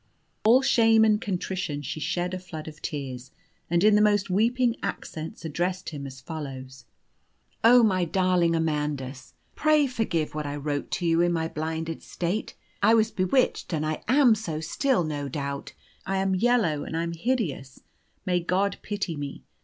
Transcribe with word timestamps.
All 0.43 0.63
shame 0.63 1.05
and 1.05 1.21
contrition, 1.21 1.83
she 1.83 1.99
shed 1.99 2.33
a 2.33 2.39
flood 2.39 2.67
of 2.67 2.81
tears, 2.81 3.29
and 3.69 3.83
in 3.83 3.93
the 3.93 4.01
most 4.01 4.31
weeping 4.31 4.75
accents 4.81 5.45
addressed 5.45 5.89
him 5.89 6.07
as 6.07 6.19
follows: 6.19 6.85
"Oh, 7.63 7.83
my 7.83 8.05
darling 8.05 8.55
Amandus, 8.55 9.35
pray 9.53 9.85
forgive 9.85 10.33
what 10.33 10.47
I 10.47 10.55
wrote 10.55 10.89
to 10.93 11.05
you 11.05 11.21
in 11.21 11.31
my 11.31 11.47
blinded 11.47 12.01
state! 12.01 12.55
I 12.81 12.95
was 12.95 13.11
bewitched, 13.11 13.75
and 13.75 13.85
I 13.85 14.01
am 14.07 14.33
so 14.33 14.59
still, 14.59 15.03
no 15.03 15.29
doubt. 15.29 15.73
I 16.03 16.17
am 16.17 16.33
yellow, 16.33 16.83
and 16.83 16.97
I'm 16.97 17.11
hideous, 17.13 17.81
may 18.25 18.39
God 18.39 18.77
pity 18.81 19.15
me! 19.15 19.43